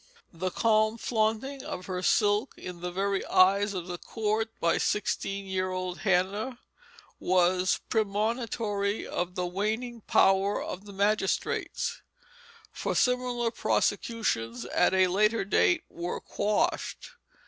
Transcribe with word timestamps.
The 0.33 0.49
calm 0.49 0.97
flaunting 0.97 1.63
of 1.63 1.85
her 1.85 2.01
silk 2.01 2.55
in 2.57 2.81
the 2.81 2.91
very 2.91 3.23
eyes 3.27 3.75
of 3.75 3.85
the 3.85 3.99
Court 3.99 4.49
by 4.59 4.79
sixteen 4.79 5.45
year 5.45 5.69
old 5.69 5.99
Hannah 5.99 6.57
was 7.19 7.81
premonitory 7.87 9.05
of 9.05 9.35
the 9.35 9.45
waning 9.45 10.01
power 10.01 10.59
of 10.59 10.85
the 10.85 10.91
magistrates, 10.93 12.01
for 12.71 12.95
similar 12.95 13.51
prosecutions 13.51 14.65
at 14.65 14.95
a 14.95 15.05
later 15.05 15.45
date 15.45 15.83
were 15.87 16.19
quashed. 16.19 17.11